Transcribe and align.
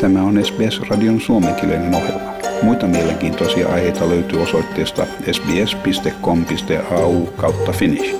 Tämä 0.00 0.22
on 0.22 0.44
SBS-radion 0.44 1.20
suomenkielinen 1.20 1.94
ohjelma. 1.94 2.32
Muita 2.62 2.86
mielenkiintoisia 2.86 3.68
aiheita 3.68 4.08
löytyy 4.08 4.42
osoitteesta 4.42 5.02
sbs.com.au 5.32 7.26
kautta 7.36 7.72
finnish. 7.72 8.16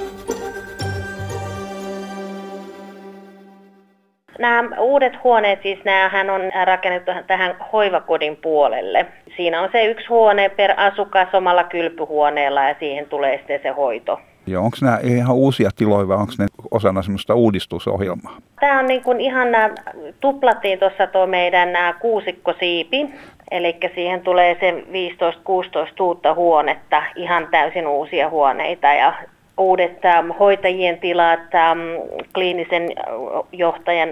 Nämä 4.38 4.77
uudet 4.80 5.12
huoneet, 5.24 5.62
siis 5.62 5.85
näähän 5.85 6.30
on 6.30 6.41
rakennettu 6.64 7.11
tähän 7.27 7.57
hoivakodin 7.73 8.37
puolelle. 8.37 9.07
Siinä 9.37 9.62
on 9.62 9.69
se 9.73 9.85
yksi 9.85 10.07
huone 10.07 10.49
per 10.49 10.75
asukas 10.77 11.29
omalla 11.35 11.65
kylpyhuoneella 11.65 12.69
ja 12.69 12.75
siihen 12.79 13.07
tulee 13.07 13.37
sitten 13.37 13.61
se 13.62 13.69
hoito. 13.69 14.21
Ja 14.46 14.61
onko 14.61 14.77
nämä 14.82 14.98
ihan 15.02 15.36
uusia 15.36 15.70
tiloja 15.77 16.09
vai 16.09 16.16
onko 16.16 16.32
ne 16.38 16.46
osana 16.70 17.02
semmoista 17.02 17.34
uudistusohjelmaa? 17.34 18.36
Tämä 18.61 18.79
on 18.79 18.86
niin 18.86 19.02
kuin 19.02 19.20
ihan, 19.20 19.48
tuplattiin 20.20 20.79
tuossa 20.79 21.06
tuo 21.06 21.27
meidän 21.27 21.73
nämä 21.73 21.92
kuusikkosiipi, 21.92 23.10
eli 23.51 23.77
siihen 23.95 24.20
tulee 24.20 24.56
se 24.60 24.84
15-16 25.98 26.01
uutta 26.01 26.34
huonetta, 26.34 27.02
ihan 27.16 27.48
täysin 27.51 27.87
uusia 27.87 28.30
huoneita. 28.30 28.87
Ja 28.87 29.15
uudet 29.59 30.05
ähm, 30.05 30.30
hoitajien 30.30 30.98
tilat, 30.98 31.54
ähm, 31.54 31.79
kliinisen 32.34 32.88
johtajan 33.52 34.09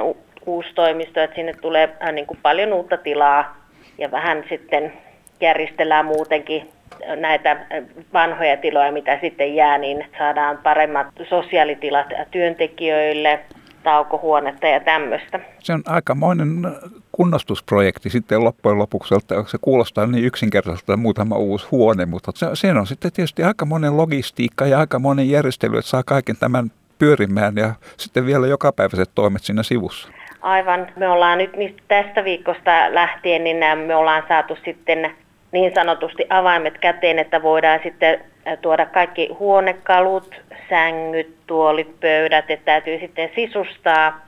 uusi 0.47 0.69
toimisto, 0.75 1.21
että 1.21 1.37
sinne 1.37 1.53
tulee 1.53 1.97
äh, 2.03 2.13
niin 2.13 2.27
kuin 2.27 2.39
paljon 2.43 2.73
uutta 2.73 2.97
tilaa. 2.97 3.57
Ja 3.99 4.11
vähän 4.11 4.45
sitten 4.49 4.93
järjestellään 5.41 6.05
muutenkin 6.05 6.69
näitä 7.17 7.67
vanhoja 8.13 8.57
tiloja, 8.57 8.93
mitä 8.93 9.19
sitten 9.21 9.55
jää, 9.55 9.79
niin 9.79 10.07
saadaan 10.19 10.59
paremmat 10.59 11.07
sosiaalitilat 11.29 12.07
työntekijöille, 12.31 13.41
taukohuonetta 13.83 14.67
ja 14.67 14.81
tämmöistä. 14.81 15.41
Se 15.59 15.73
on 15.73 15.83
aikamoinen 15.87 16.49
kunnostusprojekti 17.13 18.11
sitten 18.11 18.45
loppujen 18.45 18.79
lopuksi, 18.79 19.15
että 19.15 19.35
se 19.47 19.59
kuulostaa 19.61 20.07
niin 20.07 20.25
yksinkertaiselta 20.25 20.97
muutama 20.97 21.37
uusi 21.37 21.67
huone, 21.71 22.07
mutta 22.07 22.33
se, 22.55 22.73
on 22.73 22.87
sitten 22.87 23.13
tietysti 23.13 23.43
aikamoinen 23.43 23.97
logistiikka 23.97 24.67
ja 24.67 24.79
aikamoinen 24.79 25.31
järjestely, 25.31 25.79
että 25.79 25.91
saa 25.91 26.03
kaiken 26.03 26.37
tämän 26.37 26.71
pyörimään 26.99 27.57
ja 27.57 27.75
sitten 27.97 28.27
vielä 28.27 28.47
jokapäiväiset 28.47 29.11
toimet 29.15 29.43
siinä 29.43 29.63
sivussa. 29.63 30.09
Aivan. 30.41 30.87
Me 30.97 31.09
ollaan 31.09 31.39
nyt 31.39 31.83
tästä 31.89 32.25
viikosta 32.25 32.95
lähtien, 32.95 33.45
niin 33.45 33.57
me 33.87 33.95
ollaan 33.95 34.23
saatu 34.29 34.59
sitten 34.65 35.11
niin 35.53 35.75
sanotusti 35.75 36.27
avaimet 36.31 36.79
käteen, 36.79 37.19
että 37.19 37.43
voidaan 37.43 37.81
sitten 37.83 38.21
tuoda 38.63 38.87
kaikki 38.87 39.29
huonekalut, 39.39 40.35
sängyt, 40.69 41.37
tuolit, 41.47 42.01
pöydät, 42.01 42.51
että 42.51 42.65
täytyy 42.65 42.99
sitten 42.99 43.31
sisustaa, 43.35 44.21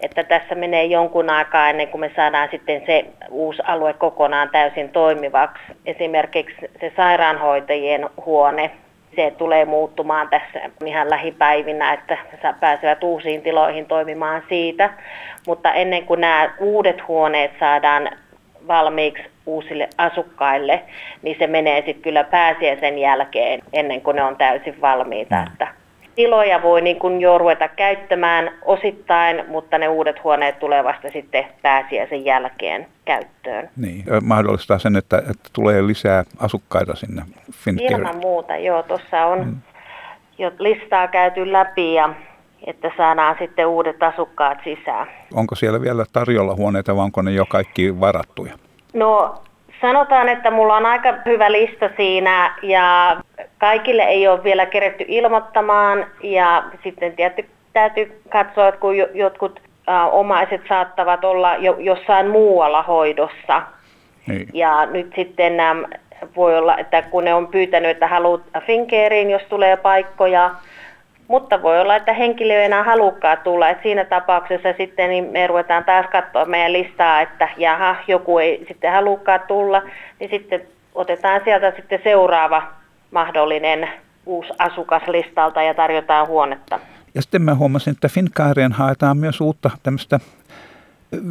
että 0.00 0.24
tässä 0.24 0.54
menee 0.54 0.84
jonkun 0.84 1.30
aikaa 1.30 1.70
ennen 1.70 1.88
kuin 1.88 2.00
me 2.00 2.10
saadaan 2.16 2.48
sitten 2.50 2.82
se 2.86 3.04
uusi 3.30 3.62
alue 3.66 3.92
kokonaan 3.92 4.50
täysin 4.50 4.88
toimivaksi. 4.88 5.62
Esimerkiksi 5.86 6.70
se 6.80 6.92
sairaanhoitajien 6.96 8.08
huone, 8.26 8.70
se 9.16 9.34
tulee 9.38 9.64
muuttumaan 9.64 10.28
tässä 10.28 10.60
ihan 10.84 11.10
lähipäivinä, 11.10 11.92
että 11.92 12.18
pääsevät 12.60 13.04
uusiin 13.04 13.42
tiloihin 13.42 13.86
toimimaan 13.86 14.42
siitä. 14.48 14.90
Mutta 15.46 15.72
ennen 15.72 16.06
kuin 16.06 16.20
nämä 16.20 16.50
uudet 16.58 17.08
huoneet 17.08 17.50
saadaan 17.60 18.10
valmiiksi 18.68 19.24
uusille 19.48 19.88
asukkaille, 19.98 20.82
niin 21.22 21.36
se 21.38 21.46
menee 21.46 21.76
sitten 21.76 22.02
kyllä 22.02 22.24
pääsiäisen 22.24 22.98
jälkeen 22.98 23.60
ennen 23.72 24.00
kuin 24.00 24.16
ne 24.16 24.22
on 24.22 24.36
täysin 24.36 24.80
valmiita. 24.80 25.36
Mm. 25.36 25.46
Että 25.46 25.68
tiloja 26.14 26.62
voi 26.62 26.80
niin 26.80 26.98
kuin 26.98 27.20
jo 27.20 27.38
ruveta 27.38 27.68
käyttämään 27.68 28.50
osittain, 28.64 29.44
mutta 29.48 29.78
ne 29.78 29.88
uudet 29.88 30.24
huoneet 30.24 30.58
tulee 30.58 30.84
vasta 30.84 31.10
sitten 31.10 31.44
pääsiäisen 31.62 32.24
jälkeen 32.24 32.86
käyttöön. 33.04 33.70
Niin, 33.76 34.04
mahdollistaa 34.22 34.78
sen, 34.78 34.96
että, 34.96 35.18
että 35.18 35.50
tulee 35.52 35.86
lisää 35.86 36.24
asukkaita 36.38 36.94
sinne 36.94 37.22
Fincare. 37.52 37.88
Ilman 37.88 38.16
muuta, 38.16 38.56
joo. 38.56 38.82
Tuossa 38.82 39.26
on 39.26 39.44
mm. 39.44 39.56
jo 40.38 40.52
listaa 40.58 41.08
käyty 41.08 41.52
läpi 41.52 41.94
ja 41.94 42.14
että 42.66 42.90
saadaan 42.96 43.36
sitten 43.38 43.66
uudet 43.66 44.02
asukkaat 44.02 44.58
sisään. 44.64 45.06
Onko 45.34 45.54
siellä 45.54 45.80
vielä 45.80 46.04
tarjolla 46.12 46.54
huoneita 46.54 46.96
vai 46.96 47.04
onko 47.04 47.22
ne 47.22 47.30
jo 47.30 47.44
kaikki 47.46 48.00
varattuja? 48.00 48.52
No 48.92 49.34
sanotaan, 49.80 50.28
että 50.28 50.50
mulla 50.50 50.76
on 50.76 50.86
aika 50.86 51.14
hyvä 51.26 51.52
lista 51.52 51.90
siinä 51.96 52.54
ja 52.62 53.16
kaikille 53.58 54.02
ei 54.02 54.28
ole 54.28 54.44
vielä 54.44 54.66
keretty 54.66 55.04
ilmoittamaan 55.08 56.06
ja 56.22 56.62
sitten 56.82 57.12
tietysti 57.16 57.50
täytyy 57.72 58.22
katsoa, 58.28 58.68
että 58.68 58.80
kun 58.80 58.94
jotkut 59.14 59.60
omaiset 60.12 60.60
saattavat 60.68 61.24
olla 61.24 61.56
jo, 61.56 61.76
jossain 61.78 62.30
muualla 62.30 62.82
hoidossa. 62.82 63.62
Niin. 64.26 64.48
Ja 64.54 64.86
nyt 64.86 65.12
sitten 65.16 65.54
voi 66.36 66.58
olla, 66.58 66.76
että 66.76 67.02
kun 67.02 67.24
ne 67.24 67.34
on 67.34 67.46
pyytänyt, 67.46 67.90
että 67.90 68.08
haluat 68.08 68.40
Finkeeriin, 68.66 69.30
jos 69.30 69.42
tulee 69.42 69.76
paikkoja, 69.76 70.50
mutta 71.28 71.62
voi 71.62 71.80
olla, 71.80 71.96
että 71.96 72.12
henkilö 72.12 72.54
ei 72.54 72.64
enää 72.64 72.82
halukkaa 72.82 73.36
tulla. 73.36 73.68
Et 73.68 73.78
siinä 73.82 74.04
tapauksessa 74.04 74.68
sitten 74.78 75.10
niin 75.10 75.24
me 75.24 75.46
ruvetaan 75.46 75.84
taas 75.84 76.06
katsoa 76.12 76.44
meidän 76.44 76.72
listaa, 76.72 77.20
että 77.20 77.48
jaha, 77.56 77.96
joku 78.08 78.38
ei 78.38 78.64
sitten 78.68 78.92
halukkaa 78.92 79.38
tulla, 79.38 79.82
niin 80.20 80.30
sitten 80.30 80.62
otetaan 80.94 81.40
sieltä 81.44 81.72
sitten 81.76 82.00
seuraava 82.04 82.62
mahdollinen 83.10 83.88
uusi 84.26 84.50
asukas 84.58 85.02
listalta 85.08 85.62
ja 85.62 85.74
tarjotaan 85.74 86.26
huonetta. 86.26 86.80
Ja 87.14 87.22
sitten 87.22 87.42
mä 87.42 87.54
huomasin, 87.54 87.90
että 87.90 88.08
Finkaareen 88.08 88.72
haetaan 88.72 89.16
myös 89.16 89.40
uutta 89.40 89.70
tämmöistä 89.82 90.20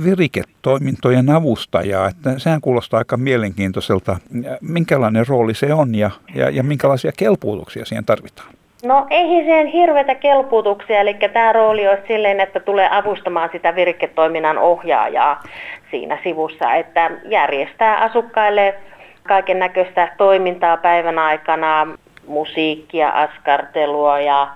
viriketoimintojen 0.03 1.29
avustajaa, 1.29 2.07
että 2.07 2.39
sehän 2.39 2.61
kuulostaa 2.61 2.97
aika 2.97 3.17
mielenkiintoiselta. 3.17 4.17
Minkälainen 4.61 5.27
rooli 5.27 5.53
se 5.53 5.73
on 5.73 5.95
ja, 5.95 6.11
ja, 6.35 6.49
ja 6.49 6.63
minkälaisia 6.63 7.11
kelpuutuksia 7.17 7.85
siihen 7.85 8.05
tarvitaan? 8.05 8.56
No 8.83 9.07
ei 9.09 9.25
siihen 9.25 9.67
hirveitä 9.67 10.15
kelputuksia, 10.15 10.99
eli 10.99 11.13
tämä 11.13 11.53
rooli 11.53 11.87
olisi 11.87 12.07
silleen, 12.07 12.39
että 12.39 12.59
tulee 12.59 12.89
avustamaan 12.91 13.49
sitä 13.51 13.75
virketoiminnan 13.75 14.57
ohjaajaa 14.57 15.43
siinä 15.91 16.17
sivussa, 16.23 16.73
että 16.73 17.11
järjestää 17.25 17.97
asukkaille 17.97 18.75
kaiken 19.23 19.59
näköistä 19.59 20.07
toimintaa 20.17 20.77
päivän 20.77 21.19
aikana, 21.19 21.87
musiikkia, 22.27 23.09
askartelua 23.09 24.19
ja 24.19 24.47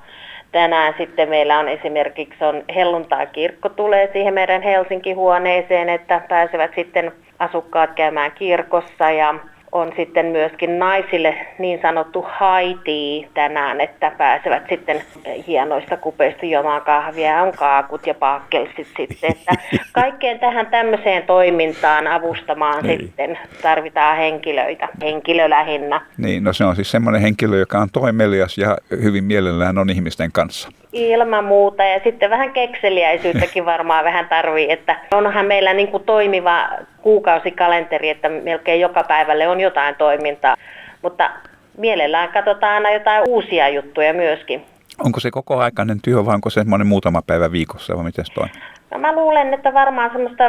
tänään 0.52 0.94
sitten 0.98 1.30
meillä 1.30 1.60
on 1.60 1.70
esimerkiksi 1.70 2.46
on 2.46 2.64
helluntai-kirkko 2.76 3.70
tulee 3.70 4.10
siihen 4.14 4.34
meidän 4.34 4.62
Helsinki-huoneeseen, 4.62 5.90
että 5.90 6.22
pääsevät 6.30 6.72
sitten 6.76 7.12
asukkaat 7.40 7.90
käymään 7.96 8.32
kirkossa 8.32 9.12
ja 9.12 9.36
on 9.72 9.94
sitten 9.96 10.26
myöskin 10.26 10.80
naisille 10.80 11.36
niin 11.60 11.80
sanottu 11.82 12.26
haiti 12.28 13.28
tänään, 13.34 13.82
että 13.82 14.12
pääsevät 14.18 14.64
sitten 14.70 15.02
hienoista 15.48 15.98
kupeista 15.98 16.46
juomaan 16.46 16.82
kahvia, 16.82 17.42
on 17.42 17.52
kaakut 17.52 18.08
ja 18.08 18.14
paakkelsit 18.14 18.88
sitten. 18.98 19.32
Että 19.32 19.52
kaikkeen 19.92 20.40
tähän 20.40 20.68
tämmöiseen 20.68 21.24
toimintaan 21.24 22.08
avustamaan 22.08 22.84
niin. 22.84 23.00
sitten 23.00 23.40
tarvitaan 23.62 24.18
henkilöitä, 24.18 24.88
henkilö 25.02 25.50
lähinnä. 25.50 26.02
Niin, 26.18 26.44
no 26.44 26.54
se 26.54 26.66
on 26.66 26.76
siis 26.76 26.92
semmoinen 26.92 27.22
henkilö, 27.22 27.58
joka 27.58 27.80
on 27.80 27.90
toimelias 27.94 28.58
ja 28.58 28.78
hyvin 29.04 29.24
mielellään 29.24 29.78
on 29.78 29.90
ihmisten 29.90 30.32
kanssa. 30.32 30.70
Ilman 30.94 31.46
muuta 31.46 31.84
ja 31.84 32.00
sitten 32.04 32.30
vähän 32.30 32.54
kekseliäisyyttäkin 32.54 33.66
varmaan 33.66 34.06
vähän 34.06 34.28
tarvii, 34.30 34.72
että 34.72 35.00
onhan 35.12 35.46
meillä 35.46 35.74
niin 35.74 35.88
kuin 35.88 36.04
toimiva 36.04 36.70
kuukausikalenteri, 37.02 38.10
että 38.10 38.30
melkein 38.30 38.82
joka 38.82 39.04
päivälle 39.04 39.48
on 39.48 39.60
jotain 39.60 39.96
toimintaa, 39.96 40.56
mutta 41.02 41.30
mielellään 41.78 42.30
katsotaan 42.30 42.74
aina 42.74 42.92
jotain 42.92 43.24
uusia 43.28 43.70
juttuja 43.70 44.14
myöskin. 44.14 44.66
Onko 45.06 45.20
se 45.20 45.32
koko 45.32 45.58
aikainen 45.58 46.02
työ 46.02 46.26
vai 46.26 46.36
onko 46.36 46.50
se 46.50 46.54
semmoinen 46.54 46.88
muutama 46.88 47.22
päivä 47.28 47.52
viikossa 47.52 47.96
vai 47.96 48.04
miten 48.04 48.26
se 48.26 48.34
toimii? 48.34 48.62
No 48.92 48.98
mä 48.98 49.16
luulen, 49.16 49.54
että 49.54 49.74
varmaan 49.74 50.12
semmoista, 50.12 50.44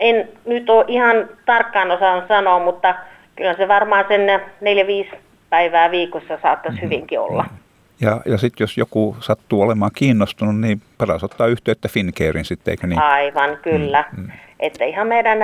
en 0.00 0.28
nyt 0.44 0.70
ole 0.70 0.84
ihan 0.88 1.28
tarkkaan 1.46 1.90
osaan 1.90 2.24
sanoa, 2.28 2.58
mutta 2.58 2.94
kyllä 3.36 3.54
se 3.54 3.68
varmaan 3.68 4.04
sen 4.08 4.40
4-5 5.12 5.16
päivää 5.50 5.90
viikossa 5.90 6.38
saattaisi 6.42 6.76
mm-hmm. 6.76 6.90
hyvinkin 6.90 7.20
olla. 7.20 7.44
Ja, 8.02 8.20
ja 8.26 8.38
sitten 8.38 8.64
jos 8.64 8.78
joku 8.78 9.16
sattuu 9.20 9.62
olemaan 9.62 9.90
kiinnostunut, 9.94 10.60
niin 10.60 10.82
paras 10.98 11.24
ottaa 11.24 11.46
yhteyttä 11.46 11.88
Fincarein 11.88 12.44
sitten, 12.44 12.72
eikö 12.72 12.86
niin? 12.86 13.02
Aivan, 13.02 13.58
kyllä. 13.62 14.04
Mm, 14.16 14.22
mm. 14.22 14.30
Että 14.60 14.84
ihan 14.84 15.06
meidän 15.06 15.38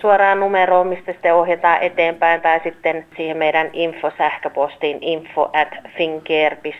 suoraan 0.00 0.40
numeroon, 0.40 0.86
mistä 0.86 1.12
sitten 1.12 1.34
ohjataan 1.34 1.82
eteenpäin, 1.82 2.40
tai 2.40 2.60
sitten 2.64 3.06
siihen 3.16 3.36
meidän 3.36 3.70
infosähköpostiin 3.72 4.98
info 5.00 5.50
at 5.52 5.68
fincare.org.au. 5.96 6.78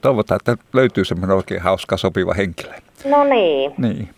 Toivotaan, 0.00 0.36
että 0.36 0.64
löytyy 0.72 1.04
semmoinen 1.04 1.36
oikein 1.36 1.62
hauska 1.62 1.96
sopiva 1.96 2.34
henkilö. 2.34 2.72
No 3.04 3.24
niin. 3.24 3.74
niin. 3.78 4.08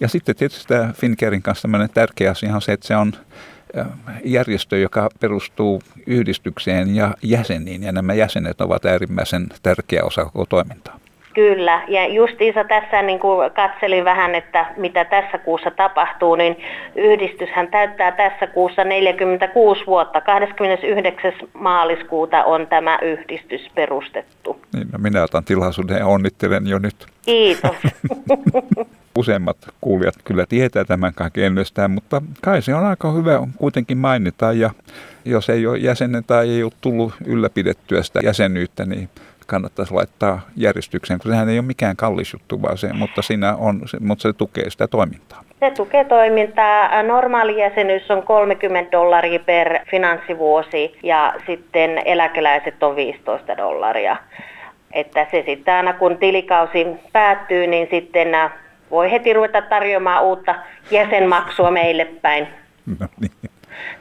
Ja 0.00 0.08
sitten 0.08 0.36
tietysti 0.36 0.68
tämä 0.68 0.92
Fincarein 0.92 1.42
kanssa 1.42 1.68
tärkeä 1.94 2.30
asia 2.30 2.54
on 2.54 2.62
se, 2.62 2.72
että 2.72 2.86
se 2.86 2.96
on 2.96 3.12
järjestö, 4.24 4.78
joka 4.78 5.08
perustuu 5.20 5.82
yhdistykseen 6.06 6.96
ja 6.96 7.14
jäseniin, 7.22 7.82
ja 7.82 7.92
nämä 7.92 8.14
jäsenet 8.14 8.60
ovat 8.60 8.84
äärimmäisen 8.84 9.46
tärkeä 9.62 10.04
osa 10.04 10.24
koko 10.24 10.46
toimintaa. 10.48 10.98
Kyllä, 11.34 11.82
ja 11.88 12.06
justiinsa 12.06 12.64
tässä 12.64 13.02
niin 13.02 13.18
kuin 13.18 13.50
katselin 13.50 14.04
vähän, 14.04 14.34
että 14.34 14.66
mitä 14.76 15.04
tässä 15.04 15.38
kuussa 15.38 15.70
tapahtuu, 15.70 16.34
niin 16.34 16.56
yhdistyshän 16.96 17.68
täyttää 17.68 18.12
tässä 18.12 18.46
kuussa 18.46 18.84
46 18.84 19.86
vuotta. 19.86 20.20
29. 20.20 21.32
maaliskuuta 21.52 22.44
on 22.44 22.66
tämä 22.66 22.98
yhdistys 23.02 23.70
perustettu. 23.74 24.60
Niin, 24.74 24.88
no 24.92 24.98
minä 24.98 25.22
otan 25.22 25.44
tilaisuuden 25.44 25.98
ja 25.98 26.06
onnittelen 26.06 26.66
jo 26.66 26.78
nyt. 26.78 27.06
Kiitos. 27.24 27.76
Useimmat 29.18 29.56
kuulijat 29.80 30.14
kyllä 30.24 30.46
tietää 30.48 30.84
tämän 30.84 31.14
kaiken 31.14 31.44
ennestään, 31.44 31.90
mutta 31.90 32.22
kai 32.42 32.62
se 32.62 32.74
on 32.74 32.86
aika 32.86 33.12
hyvä 33.12 33.46
kuitenkin 33.56 33.98
mainita. 33.98 34.52
Ja 34.52 34.70
jos 35.24 35.50
ei 35.50 35.66
ole 35.66 35.78
jäsenen 35.78 36.24
tai 36.24 36.50
ei 36.50 36.62
ole 36.62 36.72
tullut 36.80 37.14
ylläpidettyä 37.26 38.02
sitä 38.02 38.20
jäsenyyttä, 38.22 38.86
niin 38.86 39.08
kannattaisi 39.46 39.94
laittaa 39.94 40.40
järjestykseen, 40.56 41.20
kun 41.20 41.30
sehän 41.30 41.48
ei 41.48 41.58
ole 41.58 41.66
mikään 41.66 41.96
kallis 41.96 42.32
juttu, 42.32 42.62
vaan 42.62 42.78
se, 42.78 42.92
mutta, 42.92 43.22
siinä 43.22 43.56
on, 43.56 43.80
mutta 44.00 44.22
se 44.22 44.32
tukee 44.32 44.70
sitä 44.70 44.88
toimintaa. 44.88 45.42
Se 45.60 45.70
tukee 45.70 46.04
toimintaa. 46.04 47.02
Normaali 47.02 47.60
jäsenyys 47.60 48.10
on 48.10 48.22
30 48.22 48.92
dollaria 48.92 49.38
per 49.38 49.78
finanssivuosi 49.90 50.98
ja 51.02 51.34
sitten 51.46 52.02
eläkeläiset 52.04 52.82
on 52.82 52.96
15 52.96 53.56
dollaria. 53.56 54.16
Että 54.92 55.26
se 55.30 55.42
sitten 55.46 55.74
aina 55.74 55.92
kun 55.92 56.18
tilikausi 56.18 56.86
päättyy, 57.12 57.66
niin 57.66 57.88
sitten 57.90 58.28
voi 58.90 59.10
heti 59.10 59.32
ruveta 59.32 59.62
tarjoamaan 59.62 60.24
uutta 60.24 60.54
jäsenmaksua 60.90 61.70
meille 61.70 62.04
päin. 62.04 62.48
No 63.00 63.06
niin. 63.20 63.50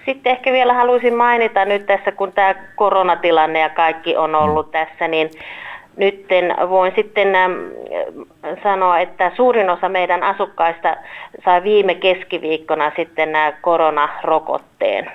Sitten 0.06 0.32
ehkä 0.32 0.52
vielä 0.52 0.74
haluaisin 0.74 1.14
mainita 1.14 1.66
nyt 1.66 1.86
tässä, 1.86 2.12
kun 2.12 2.32
tämä 2.32 2.56
koronatilanne 2.76 3.60
ja 3.60 3.70
kaikki 3.70 4.18
on 4.18 4.36
ollut 4.36 4.66
mm. 4.66 4.72
tässä, 4.72 5.08
niin 5.08 5.30
nyt 5.98 6.26
voin 6.70 6.94
sitten 6.96 7.28
sanoa, 8.64 9.00
että 9.00 9.32
suurin 9.36 9.70
osa 9.70 9.90
meidän 9.90 10.24
asukkaista 10.24 10.96
sai 11.46 11.64
viime 11.64 11.96
keskiviikkona 11.96 12.92
sitten 12.96 13.32
nämä 13.32 13.52
koronarokotteen. 13.62 15.12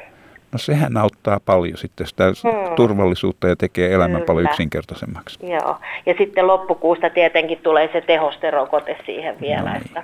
No 0.52 0.58
sehän 0.58 0.96
auttaa 0.96 1.40
paljon 1.40 1.78
sitten 1.78 2.06
sitä 2.06 2.25
hmm. 2.25 2.75
turvallisuutta 2.76 3.49
ja 3.49 3.56
tekee 3.56 3.93
elämän 3.93 4.16
Kyllä. 4.16 4.26
paljon 4.26 4.44
yksinkertaisemmaksi. 4.44 5.38
Joo, 5.43 5.76
ja 6.06 6.14
sitten 6.19 6.46
loppukuusta 6.46 7.10
tietenkin 7.10 7.58
tulee 7.58 7.88
se 7.93 8.00
tehosterokote 8.00 8.96
siihen 9.06 9.40
vielä. 9.40 9.70
No 9.70 9.72
niin. 9.72 9.87
Että 9.87 10.02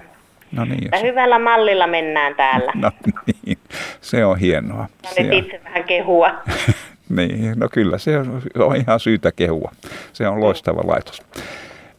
No 0.53 0.65
niin, 0.65 0.89
jos... 0.93 1.03
Hyvällä 1.03 1.39
mallilla 1.39 1.87
mennään 1.87 2.35
täällä. 2.35 2.73
No 2.83 2.91
niin, 3.27 3.59
se 4.01 4.25
on 4.25 4.39
hienoa. 4.39 4.87
Ja 5.17 5.23
nyt 5.23 5.33
itse 5.33 5.61
vähän 5.65 5.85
kehua. 5.85 6.31
niin, 7.17 7.59
no 7.59 7.69
kyllä 7.73 7.99
se 7.99 8.19
on, 8.19 8.43
on 8.59 8.77
ihan 8.77 9.01
syytä 9.01 9.33
kehua. 9.33 9.71
Se 10.13 10.29
on 10.29 10.41
loistava 10.41 10.81
laitos. 10.85 11.23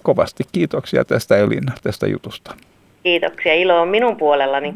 Kovasti 0.04 0.44
kiitoksia 0.52 1.06
tästä 1.06 1.38
Elina, 1.38 1.72
tästä 1.84 2.08
jutusta. 2.08 2.56
Kiitoksia, 3.04 3.54
ilo 3.54 3.82
on 3.82 3.88
minun 3.88 4.18
puolellani. 4.18 4.76